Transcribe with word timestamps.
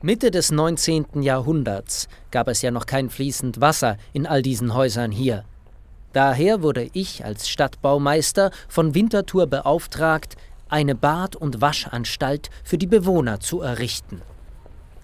Mitte 0.00 0.30
des 0.30 0.52
19. 0.52 1.22
Jahrhunderts 1.22 2.06
gab 2.30 2.46
es 2.46 2.62
ja 2.62 2.70
noch 2.70 2.86
kein 2.86 3.10
fließend 3.10 3.60
Wasser 3.60 3.96
in 4.12 4.28
all 4.28 4.42
diesen 4.42 4.72
Häusern 4.72 5.10
hier. 5.10 5.42
Daher 6.12 6.62
wurde 6.62 6.88
ich 6.92 7.24
als 7.24 7.48
Stadtbaumeister 7.48 8.52
von 8.68 8.94
Winterthur 8.94 9.48
beauftragt, 9.48 10.36
eine 10.68 10.94
Bad- 10.94 11.34
und 11.34 11.60
Waschanstalt 11.60 12.48
für 12.62 12.78
die 12.78 12.86
Bewohner 12.86 13.40
zu 13.40 13.60
errichten. 13.60 14.22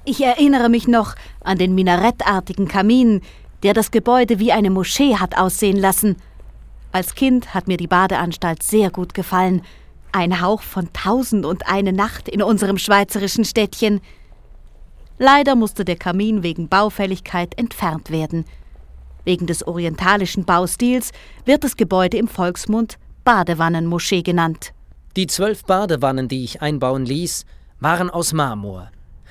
Ich 0.05 0.23
erinnere 0.23 0.69
mich 0.69 0.87
noch 0.87 1.17
an 1.41 1.59
den 1.59 1.75
minarettartigen 1.75 2.69
Kamin, 2.69 3.21
der 3.65 3.75
das 3.75 3.91
Gebäude 3.91 4.39
wie 4.39 4.53
eine 4.53 4.71
Moschee 4.71 5.17
hat 5.17 5.37
aussehen 5.37 5.77
lassen. 5.77 6.19
Als 6.93 7.17
Kind 7.17 7.53
hat 7.53 7.67
mir 7.67 7.79
die 7.79 7.89
Badeanstalt 7.89 8.63
sehr 8.63 8.91
gut 8.91 9.13
gefallen. 9.13 9.63
Ein 10.13 10.41
Hauch 10.41 10.63
von 10.63 10.93
Tausend 10.93 11.45
und 11.45 11.67
eine 11.67 11.93
Nacht 11.93 12.29
in 12.29 12.43
unserem 12.43 12.79
schweizerischen 12.79 13.45
Städtchen. 13.45 14.01
Leider 15.25 15.55
musste 15.55 15.87
der 15.87 15.97
Kamin 15.97 16.43
wegen 16.43 16.69
Baufälligkeit 16.69 17.57
entfernt 17.57 18.11
werden. 18.11 18.45
Wegen 19.25 19.47
des 19.47 19.67
orientalischen 19.67 20.45
Baustils 20.45 21.13
wird 21.47 21.65
das 21.65 21.79
Gebäude 21.79 22.19
im 22.19 22.29
Volksmund 22.29 22.99
Badewannenmoschee 23.25 24.21
genannt. 24.21 24.75
Die 25.17 25.27
zwölf 25.27 25.65
Badewannen, 25.65 26.29
die 26.29 26.45
ich 26.45 26.61
einbauen 26.61 27.07
ließ, 27.07 27.47
waren 27.81 28.11
aus 28.11 28.35
Marmor. 28.35 28.91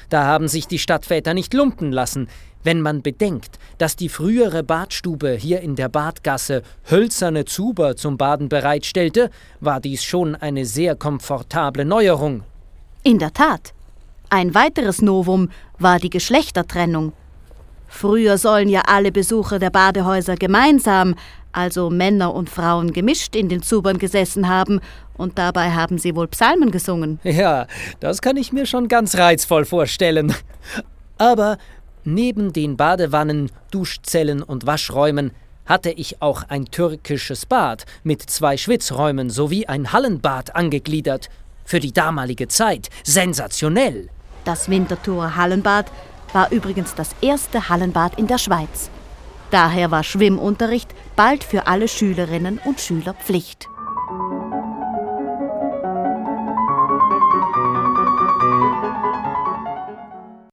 Da 0.10 0.26
haben 0.26 0.48
sich 0.48 0.66
die 0.66 0.80
Stadtväter 0.80 1.36
nicht 1.36 1.54
lumpen 1.54 1.92
lassen, 1.92 2.28
wenn 2.64 2.82
man 2.82 3.04
bedenkt, 3.04 3.60
dass 3.78 3.96
die 3.96 4.10
frühere 4.10 4.64
Badstube 4.64 5.34
hier 5.34 5.62
in 5.62 5.76
der 5.76 5.90
Badgasse 5.90 6.64
hölzerne 6.90 7.46
Zuber 7.46 7.96
zum 7.96 8.18
Baden 8.18 8.50
bereitstellte, 8.50 9.30
war 9.60 9.80
dies 9.80 10.04
schon 10.04 10.34
eine 10.34 10.66
sehr 10.66 10.96
komfortable 10.96 11.86
Neuerung. 11.86 12.42
In 13.04 13.20
der 13.20 13.32
Tat. 13.32 13.76
Ein 14.34 14.56
weiteres 14.56 15.04
Novum 15.04 15.50
war 15.78 16.00
die 16.00 16.10
Geschlechtertrennung. 16.10 17.14
Früher 17.88 18.40
sollen 18.40 18.68
ja 18.68 18.82
alle 18.88 19.12
Besucher 19.12 19.60
der 19.60 19.70
Badehäuser 19.70 20.38
gemeinsam, 20.38 21.14
also 21.52 21.92
Männer 21.92 22.34
und 22.34 22.50
Frauen 22.50 22.94
gemischt, 22.94 23.36
in 23.36 23.48
den 23.48 23.62
Zubern 23.62 24.00
gesessen 24.00 24.50
haben, 24.50 24.82
und 25.18 25.38
dabei 25.38 25.70
haben 25.70 26.00
sie 26.00 26.16
wohl 26.16 26.28
Psalmen 26.30 26.72
gesungen. 26.72 27.20
Ja, 27.24 27.68
das 28.00 28.24
kann 28.24 28.36
ich 28.36 28.52
mir 28.52 28.66
schon 28.66 28.88
ganz 28.88 29.16
reizvoll 29.16 29.66
vorstellen. 29.66 30.34
Aber 31.20 31.60
Neben 32.04 32.52
den 32.52 32.76
Badewannen, 32.76 33.52
Duschzellen 33.70 34.42
und 34.42 34.66
Waschräumen 34.66 35.32
hatte 35.66 35.92
ich 35.92 36.22
auch 36.24 36.44
ein 36.50 36.66
türkisches 36.66 37.46
Bad 37.46 37.86
mit 38.04 38.22
zwei 38.24 38.58
Schwitzräumen 38.58 39.30
sowie 39.30 39.68
ein 39.68 39.94
Hallenbad 39.94 40.56
angegliedert. 40.56 41.30
Für 41.64 41.80
die 41.80 41.94
damalige 41.94 42.50
Zeit 42.50 42.90
sensationell. 43.04 44.10
Das 44.46 44.70
Winterthurer 44.70 45.36
Hallenbad 45.36 45.86
war 46.34 46.52
übrigens 46.52 46.96
das 46.96 47.16
erste 47.22 47.70
Hallenbad 47.70 48.18
in 48.18 48.28
der 48.28 48.38
Schweiz. 48.38 48.90
Daher 49.52 49.92
war 49.92 50.04
Schwimmunterricht 50.04 50.90
bald 51.16 51.44
für 51.44 51.68
alle 51.68 51.88
Schülerinnen 51.88 52.60
und 52.66 52.80
Schüler 52.80 53.14
Pflicht. 53.14 53.70